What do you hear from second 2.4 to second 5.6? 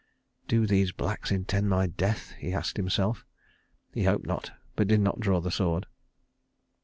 asked himself. He hoped not, but did not draw the